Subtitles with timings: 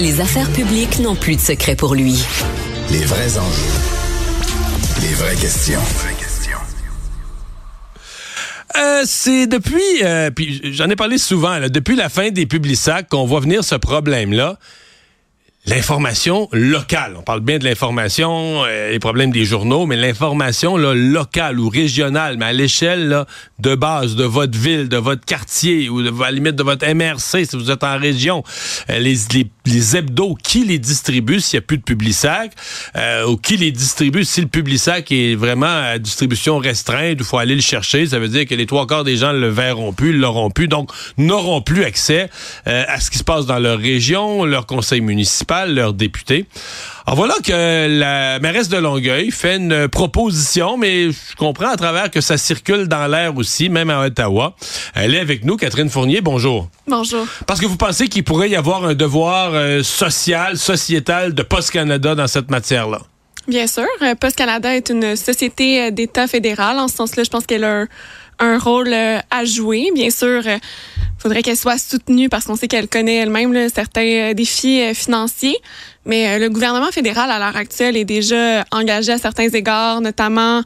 [0.00, 2.24] Les affaires publiques n'ont plus de secret pour lui.
[2.90, 3.76] Les vrais enjeux.
[5.02, 5.78] Les vraies questions.
[8.78, 13.10] Euh, c'est depuis, euh, puis j'en ai parlé souvent, là, depuis la fin des Publisacs
[13.10, 14.58] qu'on voit venir ce problème-là
[15.66, 17.14] l'information locale.
[17.18, 22.36] On parle bien de l'information, euh, les problèmes des journaux, mais l'information locale ou régionale,
[22.38, 23.24] mais à l'échelle
[23.58, 26.86] de base de votre ville, de votre quartier ou de, à la limite de votre
[26.86, 28.42] MRC si vous êtes en région.
[28.88, 32.52] Euh, les, les, les, hebdos, qui les distribue s'il n'y a plus de Publisac
[32.96, 37.38] euh, ou qui les distribue si le Publisac est vraiment à distribution restreinte, il faut
[37.38, 38.06] aller le chercher.
[38.06, 40.90] Ça veut dire que les trois quarts des gens le verront plus, l'auront plus, donc
[41.18, 42.30] n'auront plus accès
[42.66, 46.46] euh, à ce qui se passe dans leur région, leur conseil municipal leurs députés.
[47.10, 52.08] Alors voilà que la mairesse de Longueuil fait une proposition, mais je comprends à travers
[52.08, 54.54] que ça circule dans l'air aussi, même à Ottawa.
[54.94, 56.20] Elle est avec nous, Catherine Fournier.
[56.20, 56.68] Bonjour.
[56.86, 57.26] Bonjour.
[57.48, 61.72] Parce que vous pensez qu'il pourrait y avoir un devoir euh, social, sociétal de Post
[61.72, 63.00] Canada dans cette matière-là?
[63.48, 63.88] Bien sûr.
[64.02, 66.78] Euh, Post Canada est une société euh, d'État fédéral.
[66.78, 67.88] En ce sens-là, je pense qu'elle a un,
[68.40, 69.90] rôle à jouer.
[69.94, 70.42] Bien sûr,
[71.20, 75.56] faudrait qu'elle soit soutenue parce qu'on sait qu'elle connaît elle-même certains euh, défis euh, financiers.
[76.06, 80.62] Mais euh, le gouvernement fédéral, à l'heure actuelle, est déjà engagé à certains égards, notamment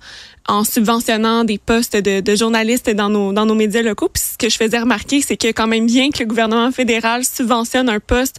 [0.47, 4.09] en subventionnant des postes de, de, journalistes dans nos, dans nos médias locaux.
[4.13, 7.25] Puis ce que je faisais remarquer, c'est que quand même bien que le gouvernement fédéral
[7.25, 8.37] subventionne un poste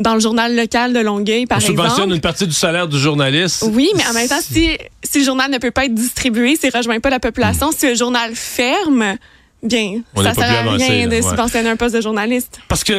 [0.00, 1.78] dans le journal local de Longueuil, par On exemple.
[1.78, 3.64] subventionne une partie du salaire du journaliste.
[3.70, 6.70] Oui, mais en même temps, si, si le journal ne peut pas être distribué, s'il
[6.72, 9.16] ne rejoint pas la population, si le journal ferme,
[9.62, 10.00] bien.
[10.16, 12.60] ça sert à rien de subventionner un poste de journaliste.
[12.68, 12.94] Parce que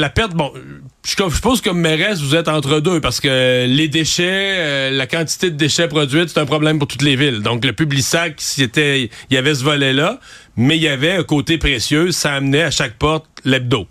[0.00, 0.52] la perte, bon,
[1.04, 5.06] je suppose que comme mairesse, vous êtes entre deux parce que les déchets, euh, la
[5.06, 7.42] quantité de déchets produits, c'est un problème pour toutes les villes.
[7.42, 10.20] Donc le Publisac, c'était, il y avait ce volet-là,
[10.56, 13.86] mais il y avait un côté précieux, ça amenait à chaque porte l'hebdo.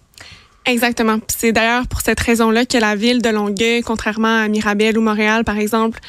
[0.66, 1.19] Exactement.
[1.27, 5.44] C'est d'ailleurs pour cette raison-là que la ville de Longueuil, contrairement à Mirabel ou Montréal,
[5.44, 5.99] par exemple,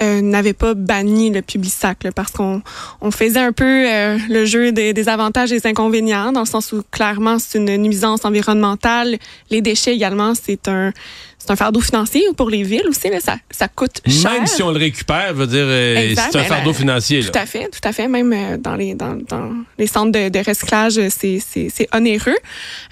[0.00, 2.62] euh, n'avait pas banni le Publisac parce qu'on
[3.00, 6.46] on faisait un peu euh, le jeu des, des, avantages et des inconvénients dans le
[6.46, 9.18] sens où clairement c'est une nuisance environnementale.
[9.50, 10.92] Les déchets également, c'est un
[11.38, 13.08] c'est un fardeau financier pour les villes aussi.
[13.08, 14.32] Là, ça, ça coûte cher.
[14.32, 17.24] Même si on le récupère, veut dire, euh, c'est un ben, fardeau financier.
[17.24, 18.06] Tout à fait, tout à fait.
[18.08, 22.36] Même dans les dans, dans les centres de, de recyclage, c'est onéreux.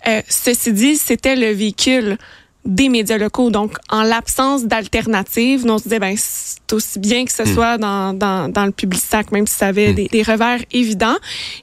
[0.09, 2.16] Euh, ceci dit, c'était le véhicule
[2.66, 3.50] des médias locaux.
[3.50, 7.54] Donc, en l'absence d'alternatives, on se disait, ben, c'est aussi bien que ce hmm.
[7.54, 10.09] soit dans, dans, dans le public sac, même si ça avait hmm.
[10.10, 11.16] des, revers évidents.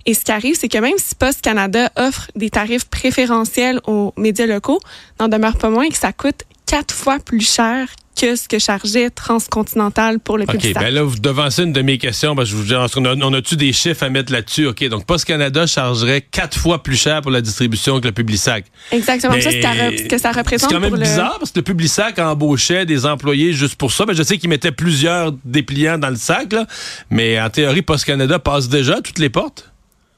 [0.05, 4.13] Et ce qui arrive, c'est que même si Post Canada offre des tarifs préférentiels aux
[4.17, 4.79] médias locaux,
[5.19, 9.09] n'en demeure pas moins que ça coûte quatre fois plus cher que ce que chargeait
[9.09, 10.75] Transcontinental pour le public.
[10.75, 13.33] OK, ben là, vous devancez une de mes questions, parce que je vous dis, on
[13.33, 14.67] a-tu des chiffres à mettre là-dessus?
[14.67, 18.65] OK, donc Post Canada chargerait quatre fois plus cher pour la distribution que le Publisac.
[18.91, 20.69] Exactement, ça, c'est ce que ça représente.
[20.69, 24.05] C'est quand même bizarre, parce que le Publisac embauchait des employés juste pour ça.
[24.05, 26.65] Ben, je sais qu'ils mettaient plusieurs dépliants dans le sac, là,
[27.09, 29.72] mais en théorie, Post Canada passe déjà toutes les portes.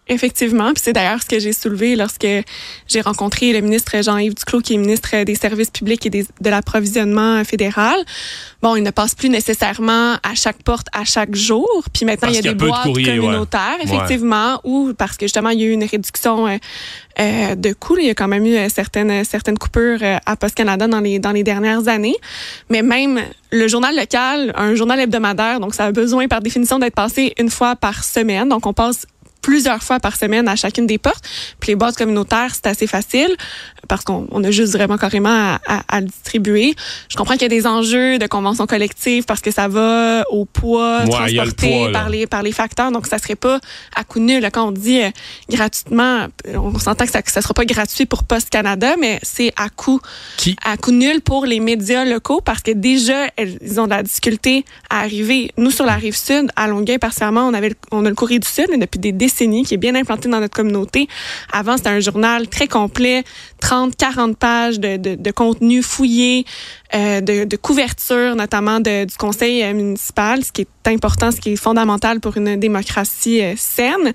[0.07, 2.27] Effectivement, puis c'est d'ailleurs ce que j'ai soulevé lorsque
[2.87, 6.49] j'ai rencontré le ministre Jean-Yves Duclos, qui est ministre des Services publics et des, de
[6.51, 7.97] l'approvisionnement fédéral.
[8.61, 11.67] Bon, il ne passe plus nécessairement à chaque porte à chaque jour.
[11.91, 15.63] Puis maintenant, il y a des boîtes communautaires, effectivement, ou parce que justement, il y
[15.63, 16.57] a eu une réduction euh,
[17.19, 17.97] euh de coûts.
[17.97, 20.99] Il y a quand même eu euh, certaines certaines coupures euh, à Post Canada dans
[20.99, 22.15] les dans les dernières années.
[22.69, 26.95] Mais même le journal local, un journal hebdomadaire, donc ça a besoin par définition d'être
[26.95, 28.49] passé une fois par semaine.
[28.49, 29.07] Donc on passe
[29.41, 31.23] plusieurs fois par semaine à chacune des portes.
[31.59, 33.35] Puis les boîtes communautaires, c'est assez facile
[33.87, 36.75] parce qu'on a juste vraiment carrément à, le distribuer.
[37.09, 40.45] Je comprends qu'il y a des enjeux de convention collective parce que ça va au
[40.45, 42.91] poids transporté par les par les facteurs.
[42.91, 43.59] Donc ça serait pas
[43.95, 45.11] à coup nul quand on dit euh,
[45.49, 46.25] gratuitement.
[46.55, 50.01] On s'entend que ça ne sera pas gratuit pour Post Canada, mais c'est à coût
[50.63, 54.65] à coût nul pour les médias locaux parce que déjà ils ont de la difficulté
[54.89, 55.51] à arriver.
[55.57, 58.47] Nous sur la rive sud, à Longueuil particulièrement, on avait on a le courrier du
[58.47, 61.07] Sud depuis des décennies qui est bien implanté dans notre communauté.
[61.51, 63.23] Avant, c'était un journal très complet,
[63.61, 66.45] 30, 40 pages de, de, de contenu fouillé,
[66.93, 71.53] euh, de, de, couverture, notamment du conseil euh, municipal, ce qui est important, ce qui
[71.53, 74.13] est fondamental pour une démocratie euh, saine.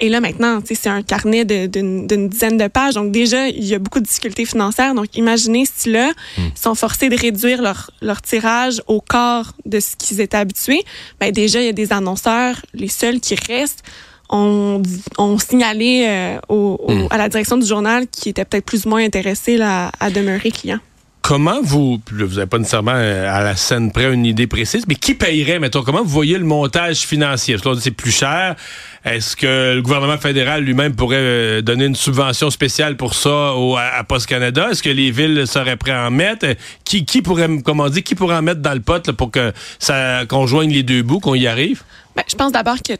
[0.00, 2.94] Et là, maintenant, c'est un carnet d'une dizaine de pages.
[2.94, 4.94] Donc, déjà, il y a beaucoup de difficultés financières.
[4.94, 6.42] Donc, imaginez si là, hmm.
[6.56, 10.82] ils sont forcés de réduire leur, leur tirage au corps de ce qu'ils étaient habitués.
[11.20, 13.84] Ben, déjà, il y a des annonceurs, les seuls qui restent
[14.32, 14.82] on,
[15.18, 17.06] on signalé euh, au, hmm.
[17.10, 20.80] à la direction du journal qui était peut-être plus ou moins intéressé à demeurer client.
[21.22, 24.96] comment vous, vous n'avez pas nécessairement euh, à la scène près une idée précise, mais
[24.96, 27.54] qui payerait, mettons, comment vous voyez le montage financier?
[27.54, 28.56] Est-ce que c'est plus cher?
[29.04, 33.76] Est-ce que le gouvernement fédéral lui-même pourrait euh, donner une subvention spéciale pour ça au,
[33.76, 34.68] à, Post Canada?
[34.70, 36.46] Est-ce que les villes seraient prêtes à en mettre?
[36.84, 40.26] Qui, qui pourrait, comment dire, qui pourrait en mettre dans le pot pour que ça,
[40.26, 41.82] qu'on joigne les deux bouts, qu'on y arrive?
[42.16, 42.94] Ben, je pense d'abord que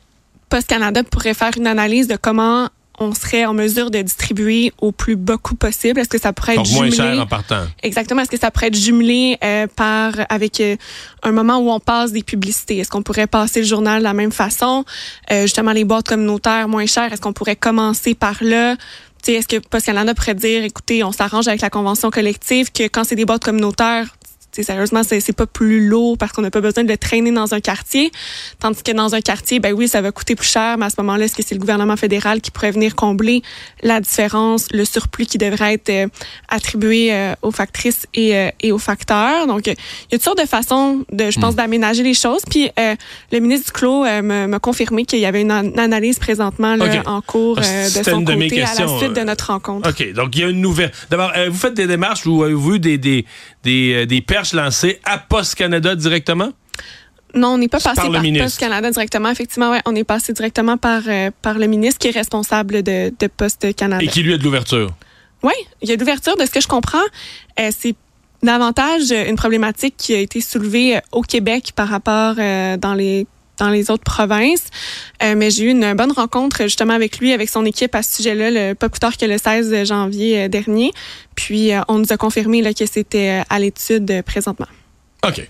[0.53, 2.69] Post Canada pourrait faire une analyse de comment
[2.99, 5.99] on serait en mesure de distribuer au plus bas coût possible?
[5.99, 6.95] Est-ce que ça pourrait être jumelé?
[6.95, 7.63] moins cher en partant.
[7.83, 8.21] Exactement.
[8.21, 10.77] Est-ce que ça pourrait être jumelé euh, par avec euh,
[11.23, 12.77] un moment où on passe des publicités?
[12.77, 14.85] Est-ce qu'on pourrait passer le journal de la même façon?
[15.31, 18.77] Euh, justement, les boîtes communautaires moins chères, est-ce qu'on pourrait commencer par là?
[19.27, 23.05] Est-ce que Post Canada pourrait dire, écoutez, on s'arrange avec la convention collective que quand
[23.05, 24.09] c'est des boîtes communautaires,
[24.61, 27.61] sérieusement, c'est pas plus lourd parce qu'on n'a pas besoin de le traîner dans un
[27.61, 28.13] quartier.
[28.59, 30.97] Tandis que dans un quartier, ben oui, ça va coûter plus cher, mais à ce
[30.99, 33.43] moment-là, est-ce que c'est le gouvernement fédéral qui pourrait venir combler
[33.83, 36.07] la différence, le surplus qui devrait être euh,
[36.49, 39.47] attribué euh, aux factrices et, euh, et, aux facteurs?
[39.47, 39.77] Donc, il y a
[40.11, 41.57] toutes sortes de façons, de, je pense, hmm.
[41.57, 42.43] d'aménager les choses.
[42.49, 47.21] Puis, le ministre du Clos m'a confirmé qu'il y avait une, analyse présentement là, en
[47.21, 49.89] cours ah, de son côté à la suite de notre rencontre.
[49.89, 50.13] OK.
[50.13, 50.93] Donc, il y a une nouvelle.
[51.11, 53.25] D'abord, vous faites des démarches ou avez-vous eu des, des,
[53.65, 56.51] des, des perches lancées à Post Canada directement?
[57.35, 59.31] Non, on n'est pas passé par, Post Canada directement.
[59.31, 63.13] Effectivement, ouais, on est passé directement par, euh, par le ministre qui est responsable de,
[63.19, 64.05] de Post Canada.
[64.05, 64.91] Et qui lui a de l'ouverture?
[65.43, 66.37] Oui, il y a de l'ouverture.
[66.37, 66.99] De ce que je comprends,
[67.59, 67.95] euh, c'est
[68.43, 73.27] davantage une problématique qui a été soulevée euh, au Québec par rapport dans les
[73.59, 74.69] dans les autres provinces.
[75.21, 78.75] mais j'ai eu une bonne rencontre justement avec lui, avec son équipe à ce sujet-là,
[78.75, 80.93] pas plus tard que le 16 janvier dernier.
[81.35, 84.69] Puis on nous a confirmé là, que c'était à l'étude présentement.
[85.27, 85.47] OK.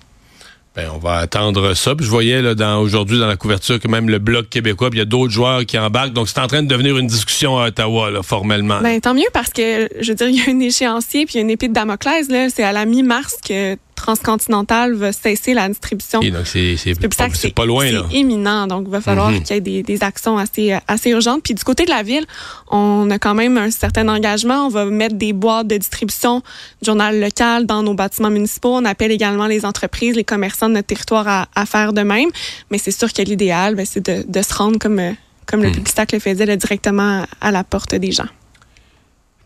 [0.74, 1.92] Ben, on va attendre ça.
[2.00, 5.02] je voyais là, dans, aujourd'hui dans la couverture que même le Bloc québécois, il y
[5.02, 6.14] a d'autres joueurs qui embarquent.
[6.14, 8.80] Donc, c'est en train de devenir une discussion à Ottawa, là, formellement.
[8.80, 11.38] Ben, tant mieux parce que, je veux dire, il y a un échéancier puis il
[11.38, 12.26] y a une épée de Damoclès.
[12.30, 12.48] Là.
[12.48, 16.20] C'est à la mi-mars que transcontinental va cesser la distribution.
[16.22, 17.86] Et donc, c'est pas, loin.
[17.88, 18.66] C'est imminent.
[18.66, 19.42] Donc, il va falloir mhm.
[19.42, 21.42] qu'il y ait des, des, actions assez, assez urgentes.
[21.44, 22.26] Puis du côté de la ville,
[22.70, 24.66] on a quand même un certain engagement.
[24.66, 26.40] On va mettre des boîtes de distribution
[26.80, 28.74] du journal local dans nos bâtiments municipaux.
[28.74, 32.28] On appelle également les entreprises, les commerçants de notre territoire à, à faire de même.
[32.70, 35.00] Mais c'est sûr que l'idéal, ben, c'est de, de, se rendre comme,
[35.46, 35.74] comme le mhm.
[35.74, 38.28] publicitaire le faisait directement à la porte des gens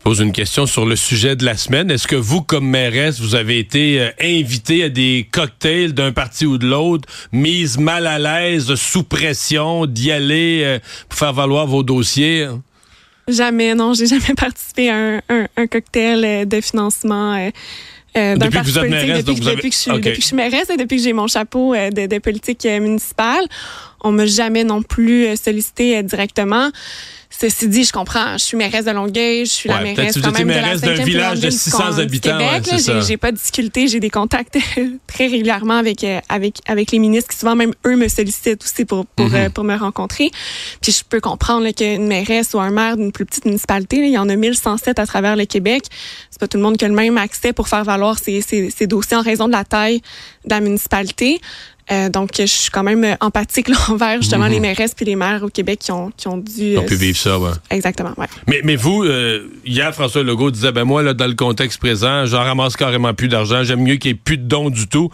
[0.07, 1.91] pose une question sur le sujet de la semaine.
[1.91, 6.45] Est-ce que vous, comme mairesse, vous avez été euh, invité à des cocktails d'un parti
[6.45, 11.67] ou de l'autre, mise mal à l'aise, sous pression, d'y aller euh, pour faire valoir
[11.67, 12.47] vos dossiers?
[13.27, 13.93] Jamais, non.
[13.95, 17.51] J'ai jamais participé à un, cocktail euh, de financement.
[18.15, 21.11] depuis que vous êtes mairesse, depuis, donc que je suis mairesse et depuis que j'ai
[21.11, 23.43] mon chapeau de, politique municipale,
[24.01, 26.71] on m'a jamais non plus sollicité directement.
[27.29, 28.33] Ceci dit, je comprends.
[28.33, 31.49] Je suis mairesse de Longueuil, je suis la mairesse quand même mairesse d'un village de
[31.49, 32.37] 600 habitants.
[32.37, 32.61] Ouais,
[33.05, 34.57] j'ai pas de difficulté, j'ai des contacts
[35.07, 38.85] très régulièrement avec euh, avec avec les ministres qui souvent même eux me sollicitent aussi
[38.85, 39.35] pour pour, mhm.
[39.35, 40.31] euh, pour me rencontrer.
[40.81, 44.17] Puis je peux comprendre qu'une mairesse ou un maire d'une plus petite municipalité, il y
[44.17, 45.83] en a 1107 à travers le Québec.
[46.31, 48.71] C'est pas tout le monde qui a le même accès pour faire valoir ses, ses,
[48.71, 50.01] ses dossiers en raison de la taille
[50.45, 51.41] de la municipalité.
[51.91, 54.51] Euh, donc, je suis quand même empathique là, envers justement mhm.
[54.51, 56.73] les mairesses puis les maires au Québec qui ont, qui ont dû...
[56.73, 57.51] Ils ont pu euh, vivre ça, ouais.
[57.69, 58.27] Exactement, ouais.
[58.47, 62.25] Mais, mais vous, euh, hier, François Legault disait, ben moi, là, dans le contexte présent,
[62.25, 63.63] j'en ramasse carrément plus d'argent.
[63.63, 65.09] J'aime mieux qu'il n'y ait plus de dons du tout.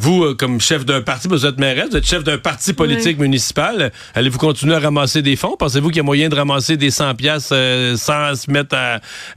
[0.00, 3.18] Vous, euh, comme chef d'un parti, vous êtes mairesse, vous êtes chef d'un parti politique
[3.18, 3.92] municipal.
[4.14, 5.56] Allez-vous continuer à ramasser des fonds?
[5.58, 8.76] Pensez-vous qu'il y a moyen de ramasser des 100 pièces sans se mettre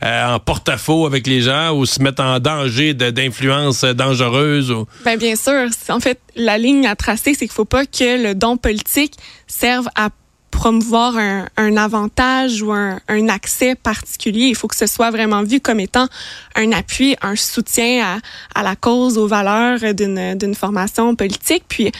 [0.02, 4.72] en porte-à-faux avec les gens ou se mettre en danger d'influence dangereuse?
[4.72, 4.88] Ou...
[5.04, 5.68] Ben, bien sûr.
[5.90, 9.16] En fait, la ligne à tracer, c'est qu'il faut pas que le don politique
[9.48, 10.12] serve à
[10.54, 14.46] promouvoir un, un avantage ou un, un, accès particulier.
[14.46, 16.08] Il faut que ce soit vraiment vu comme étant
[16.56, 21.64] un appui, un soutien à, à la cause, aux valeurs d'une formation politique.
[21.68, 21.92] Puis,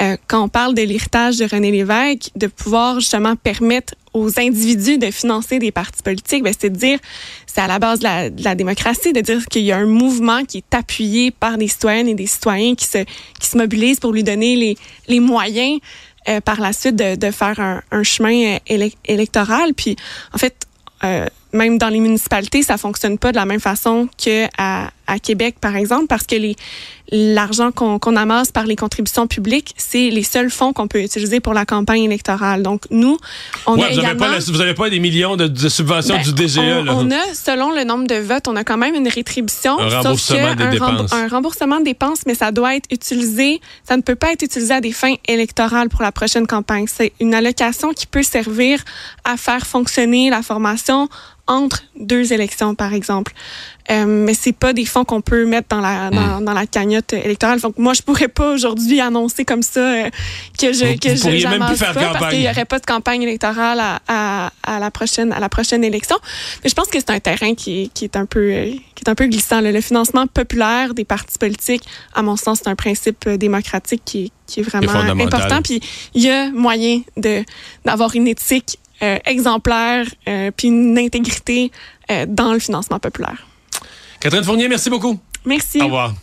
[0.00, 4.98] euh, quand on parle de l'héritage de René Lévesque, de pouvoir justement permettre aux individus
[4.98, 6.98] de financer des partis politiques, ben, c'est de dire,
[7.46, 9.86] c'est à la base de la, de la démocratie, de dire qu'il y a un
[9.86, 12.98] mouvement qui est appuyé par des citoyennes et des citoyens qui se,
[13.40, 14.76] qui se mobilisent pour lui donner les,
[15.08, 15.80] les moyens
[16.44, 19.74] par la suite de, faire un, un chemin euh, électoral.
[19.74, 19.96] Puis,
[20.32, 20.66] en fait,
[21.04, 25.18] euh, même dans les municipalités, ça fonctionne pas de la même façon que à, à,
[25.18, 26.56] Québec, par exemple, parce que les,
[27.12, 31.40] l'argent qu'on qu'on amasse par les contributions publiques, c'est les seuls fonds qu'on peut utiliser
[31.40, 32.62] pour la campagne électorale.
[32.62, 33.16] Donc, nous,
[33.66, 36.16] on Ouais, a vous n'avez pas, la- vous avez pas des millions de, de subventions
[36.16, 36.58] Ben, du DGE.
[36.58, 36.92] on, là.
[36.96, 39.78] on a, selon le nombre de votes, on a quand même une rétribution.
[39.78, 41.12] Un sauf remboursement que des un, dépenses.
[41.12, 44.74] un remboursement de dépenses, mais ça doit être utilisé, ça ne peut pas être utilisé
[44.74, 46.86] à des fins électorales pour la prochaine campagne.
[46.88, 48.80] C'est une allocation qui peut servir
[49.24, 51.08] à faire fonctionner la formation
[51.48, 53.32] entre deux élections, par exemple.
[53.88, 56.14] Euh, mais c'est pas des fonds qu'on peut mettre dans la Hmm.
[56.14, 57.60] dans, dans la cagnotte électorale.
[57.60, 60.10] Donc moi, je pourrais pas aujourd'hui annoncer comme ça euh,
[60.58, 62.30] que je Vous- que je même plus faire pas parce campagne.
[62.30, 65.84] qu'il y aurait pas de campagne électorale à, à, à la prochaine à la prochaine
[65.84, 66.16] élection.
[66.64, 69.04] Mais je pense que c'est un terrain qui est, qui est un peu euh, qui
[69.06, 69.60] est un peu glissant.
[69.60, 69.70] là.
[69.70, 71.84] Le financement populaire des partis politiques,
[72.14, 75.62] à mon sens, c'est un principe euh, démocratique qui est, qui est vraiment important.
[75.62, 75.80] Puis
[76.14, 77.44] il y a moyen de
[77.84, 81.70] d'avoir une éthique exemplaire euh, puis une intégrité
[82.10, 83.46] euh, dans le financement populaire.
[84.20, 85.18] Catherine Fournier, merci beaucoup.
[85.44, 85.80] Merci.
[85.80, 86.14] Au revoir.